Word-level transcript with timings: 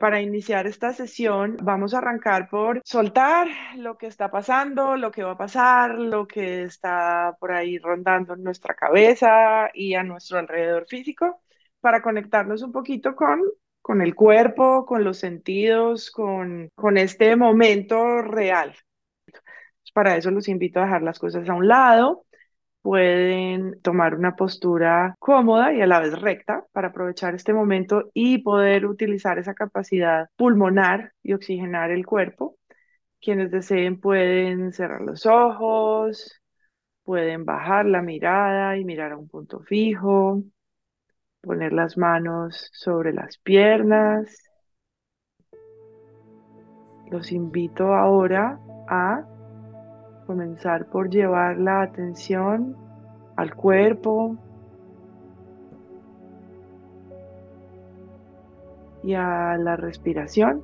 Para 0.00 0.22
iniciar 0.22 0.66
esta 0.66 0.94
sesión, 0.94 1.58
vamos 1.62 1.92
a 1.92 1.98
arrancar 1.98 2.48
por 2.48 2.80
soltar 2.86 3.48
lo 3.76 3.98
que 3.98 4.06
está 4.06 4.30
pasando, 4.30 4.96
lo 4.96 5.10
que 5.10 5.22
va 5.22 5.32
a 5.32 5.36
pasar, 5.36 5.90
lo 5.98 6.26
que 6.26 6.62
está 6.62 7.36
por 7.38 7.52
ahí 7.52 7.76
rondando 7.76 8.32
en 8.32 8.42
nuestra 8.42 8.74
cabeza 8.74 9.68
y 9.74 9.92
a 9.94 10.02
nuestro 10.02 10.38
alrededor 10.38 10.86
físico, 10.88 11.42
para 11.80 12.00
conectarnos 12.00 12.62
un 12.62 12.72
poquito 12.72 13.14
con, 13.14 13.42
con 13.82 14.00
el 14.00 14.14
cuerpo, 14.14 14.86
con 14.86 15.04
los 15.04 15.18
sentidos, 15.18 16.10
con, 16.10 16.70
con 16.74 16.96
este 16.96 17.36
momento 17.36 18.22
real. 18.22 18.74
Para 19.92 20.16
eso 20.16 20.30
los 20.30 20.48
invito 20.48 20.80
a 20.80 20.84
dejar 20.84 21.02
las 21.02 21.18
cosas 21.18 21.46
a 21.46 21.52
un 21.52 21.68
lado 21.68 22.24
pueden 22.82 23.80
tomar 23.82 24.14
una 24.14 24.36
postura 24.36 25.14
cómoda 25.18 25.72
y 25.72 25.82
a 25.82 25.86
la 25.86 26.00
vez 26.00 26.18
recta 26.20 26.64
para 26.72 26.88
aprovechar 26.88 27.34
este 27.34 27.52
momento 27.52 28.10
y 28.14 28.38
poder 28.38 28.86
utilizar 28.86 29.38
esa 29.38 29.54
capacidad 29.54 30.28
pulmonar 30.36 31.12
y 31.22 31.34
oxigenar 31.34 31.90
el 31.90 32.06
cuerpo. 32.06 32.56
Quienes 33.20 33.50
deseen 33.50 34.00
pueden 34.00 34.72
cerrar 34.72 35.02
los 35.02 35.26
ojos, 35.26 36.40
pueden 37.04 37.44
bajar 37.44 37.86
la 37.86 38.02
mirada 38.02 38.76
y 38.78 38.84
mirar 38.84 39.12
a 39.12 39.18
un 39.18 39.28
punto 39.28 39.60
fijo, 39.60 40.42
poner 41.42 41.72
las 41.72 41.98
manos 41.98 42.70
sobre 42.72 43.12
las 43.12 43.38
piernas. 43.38 44.44
Los 47.10 47.32
invito 47.32 47.92
ahora 47.92 48.58
a 48.88 49.29
comenzar 50.30 50.86
por 50.86 51.10
llevar 51.10 51.58
la 51.58 51.82
atención 51.82 52.76
al 53.34 53.52
cuerpo 53.52 54.36
y 59.02 59.14
a 59.14 59.56
la 59.58 59.74
respiración, 59.74 60.62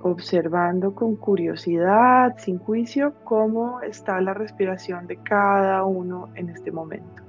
observando 0.00 0.94
con 0.94 1.16
curiosidad, 1.16 2.36
sin 2.38 2.60
juicio, 2.60 3.14
cómo 3.24 3.80
está 3.80 4.20
la 4.20 4.32
respiración 4.32 5.08
de 5.08 5.16
cada 5.16 5.84
uno 5.84 6.28
en 6.36 6.50
este 6.50 6.70
momento. 6.70 7.24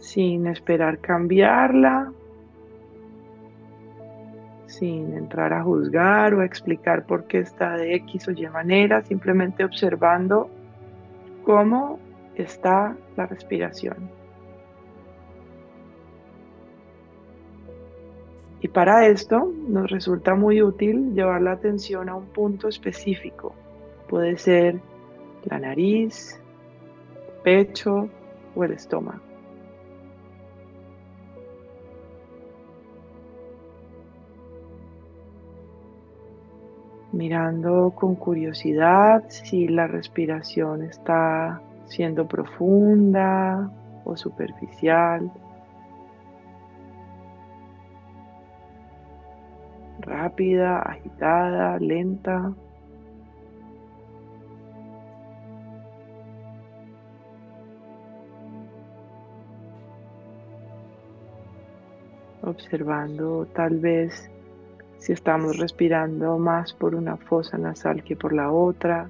Sin 0.00 0.48
esperar 0.48 0.98
cambiarla, 0.98 2.12
sin 4.78 5.14
entrar 5.14 5.52
a 5.52 5.62
juzgar 5.62 6.34
o 6.34 6.40
a 6.40 6.44
explicar 6.44 7.04
por 7.04 7.24
qué 7.24 7.38
está 7.40 7.76
de 7.76 7.94
X 7.96 8.28
o 8.28 8.30
Y 8.32 8.48
manera, 8.48 9.02
simplemente 9.02 9.64
observando 9.64 10.48
cómo 11.44 11.98
está 12.36 12.96
la 13.16 13.26
respiración. 13.26 14.10
Y 18.60 18.68
para 18.68 19.06
esto 19.06 19.52
nos 19.68 19.90
resulta 19.90 20.34
muy 20.34 20.62
útil 20.62 21.14
llevar 21.14 21.42
la 21.42 21.52
atención 21.52 22.08
a 22.08 22.16
un 22.16 22.26
punto 22.26 22.68
específico. 22.68 23.54
Puede 24.08 24.36
ser 24.36 24.80
la 25.44 25.60
nariz, 25.60 26.40
pecho 27.44 28.08
o 28.56 28.64
el 28.64 28.72
estómago. 28.72 29.27
Mirando 37.12 37.92
con 37.94 38.14
curiosidad 38.14 39.24
si 39.28 39.68
la 39.68 39.86
respiración 39.86 40.82
está 40.82 41.60
siendo 41.86 42.26
profunda 42.28 43.70
o 44.04 44.16
superficial, 44.16 45.30
rápida, 50.00 50.80
agitada, 50.80 51.78
lenta. 51.78 52.52
Observando 62.42 63.46
tal 63.54 63.78
vez 63.78 64.30
si 64.98 65.12
estamos 65.12 65.56
respirando 65.58 66.38
más 66.38 66.72
por 66.72 66.94
una 66.94 67.16
fosa 67.16 67.56
nasal 67.56 68.02
que 68.02 68.16
por 68.16 68.32
la 68.32 68.50
otra. 68.50 69.08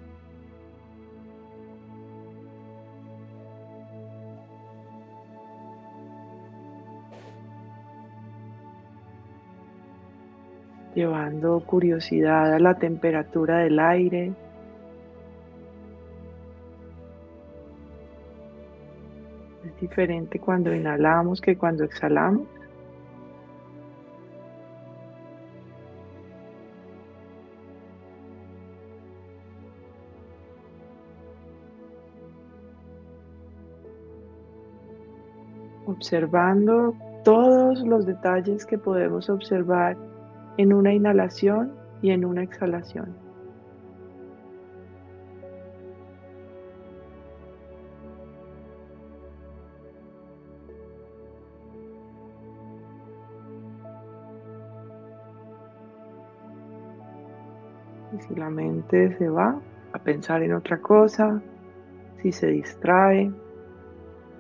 Llevando 10.95 11.61
curiosidad 11.61 12.55
a 12.55 12.59
la 12.59 12.75
temperatura 12.75 13.59
del 13.59 13.79
aire. 13.79 14.33
Es 19.65 19.81
diferente 19.81 20.39
cuando 20.39 20.75
inhalamos 20.75 21.41
que 21.41 21.57
cuando 21.57 21.85
exhalamos. 21.85 22.58
Observando 35.89 36.95
todos 37.25 37.83
los 37.83 38.05
detalles 38.05 38.67
que 38.67 38.77
podemos 38.77 39.29
observar 39.31 39.97
en 40.59 40.73
una 40.73 40.93
inhalación 40.93 41.73
y 42.03 42.11
en 42.11 42.25
una 42.25 42.43
exhalación. 42.43 43.15
Y 58.13 58.21
si 58.21 58.35
la 58.35 58.51
mente 58.51 59.17
se 59.17 59.29
va 59.29 59.59
a 59.93 59.99
pensar 59.99 60.43
en 60.43 60.53
otra 60.53 60.79
cosa, 60.79 61.41
si 62.21 62.33
se 62.33 62.49
distrae, 62.49 63.33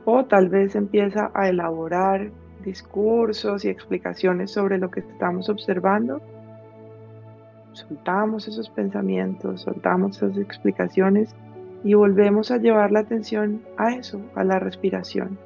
o 0.04 0.24
tal 0.24 0.48
vez 0.48 0.74
empieza 0.74 1.30
a 1.34 1.48
elaborar 1.48 2.30
discursos 2.64 3.64
y 3.64 3.68
explicaciones 3.68 4.50
sobre 4.50 4.78
lo 4.78 4.90
que 4.90 5.00
estamos 5.00 5.48
observando. 5.48 6.20
Soltamos 7.72 8.48
esos 8.48 8.68
pensamientos, 8.70 9.62
soltamos 9.62 10.16
esas 10.16 10.36
explicaciones 10.38 11.34
y 11.84 11.94
volvemos 11.94 12.50
a 12.50 12.58
llevar 12.58 12.90
la 12.90 13.00
atención 13.00 13.62
a 13.76 13.94
eso, 13.94 14.20
a 14.34 14.44
la 14.44 14.58
respiración, 14.58 15.38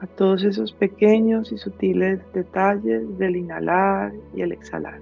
a 0.00 0.06
todos 0.06 0.44
esos 0.44 0.72
pequeños 0.72 1.52
y 1.52 1.58
sutiles 1.58 2.20
detalles 2.34 3.18
del 3.18 3.36
inhalar 3.36 4.12
y 4.34 4.42
el 4.42 4.52
exhalar. 4.52 5.00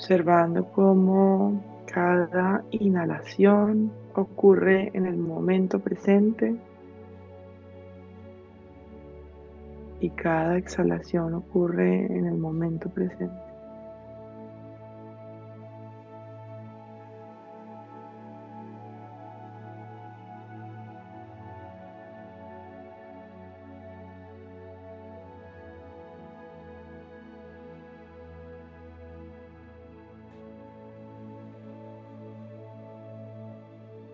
Observando 0.00 0.64
cómo 0.72 1.62
cada 1.84 2.64
inhalación 2.70 3.92
ocurre 4.14 4.90
en 4.94 5.04
el 5.04 5.18
momento 5.18 5.78
presente 5.78 6.56
y 10.00 10.08
cada 10.08 10.56
exhalación 10.56 11.34
ocurre 11.34 12.06
en 12.06 12.24
el 12.24 12.38
momento 12.38 12.88
presente. 12.88 13.49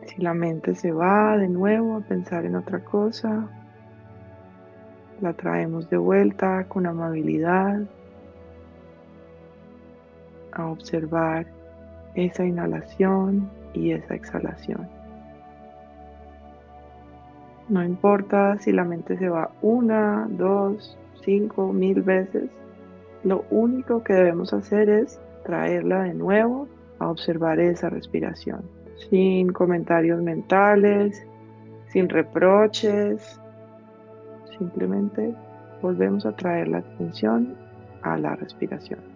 Si 0.06 0.22
la 0.22 0.34
mente 0.34 0.74
se 0.74 0.92
va 0.92 1.36
de 1.36 1.48
nuevo 1.48 1.96
a 1.96 2.00
pensar 2.00 2.44
en 2.44 2.56
otra 2.56 2.80
cosa, 2.80 3.48
la 5.20 5.32
traemos 5.32 5.90
de 5.90 5.96
vuelta 5.96 6.64
con 6.68 6.86
amabilidad 6.86 7.80
a 10.52 10.66
observar 10.66 11.46
esa 12.14 12.44
inhalación 12.44 13.50
y 13.74 13.92
esa 13.92 14.14
exhalación. 14.14 14.88
No 17.68 17.84
importa 17.84 18.58
si 18.58 18.72
la 18.72 18.84
mente 18.84 19.18
se 19.18 19.28
va 19.28 19.50
una, 19.60 20.28
dos, 20.30 20.96
cinco, 21.24 21.72
mil 21.72 22.02
veces. 22.02 22.48
Lo 23.24 23.44
único 23.50 24.04
que 24.04 24.12
debemos 24.12 24.52
hacer 24.52 24.88
es 24.88 25.20
traerla 25.44 26.04
de 26.04 26.14
nuevo 26.14 26.68
a 27.00 27.08
observar 27.08 27.58
esa 27.58 27.90
respiración, 27.90 28.62
sin 29.10 29.52
comentarios 29.52 30.22
mentales, 30.22 31.26
sin 31.88 32.08
reproches. 32.08 33.40
Simplemente 34.58 35.34
volvemos 35.82 36.24
a 36.26 36.32
traer 36.32 36.68
la 36.68 36.78
atención 36.78 37.54
a 38.02 38.16
la 38.16 38.36
respiración. 38.36 39.15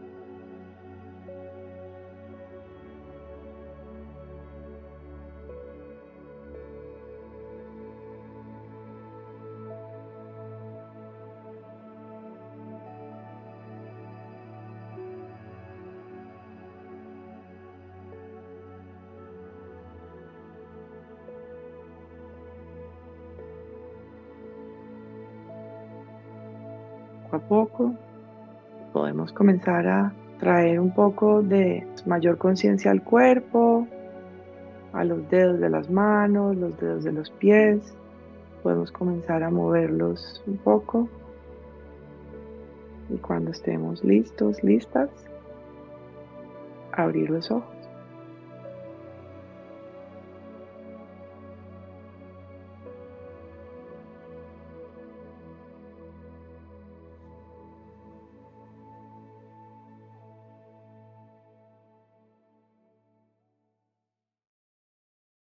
A 27.32 27.38
poco 27.38 27.94
podemos 28.93 29.32
comenzar 29.32 29.87
a 29.87 30.12
traer 30.38 30.81
un 30.81 30.93
poco 30.93 31.43
de 31.43 31.87
mayor 32.06 32.38
conciencia 32.38 32.91
al 32.91 33.03
cuerpo, 33.03 33.87
a 34.93 35.05
los 35.05 35.29
dedos 35.31 35.61
de 35.61 35.69
las 35.69 35.91
manos, 35.91 36.56
los 36.56 36.79
dedos 36.79 37.05
de 37.05 37.12
los 37.12 37.31
pies. 37.31 37.94
Podemos 38.62 38.91
comenzar 38.91 39.43
a 39.43 39.50
moverlos 39.50 40.43
un 40.47 40.56
poco. 40.59 41.09
Y 43.09 43.17
cuando 43.19 43.50
estemos 43.50 44.05
listos, 44.05 44.62
listas, 44.62 45.11
abrir 46.93 47.31
los 47.31 47.50
ojos. 47.50 47.80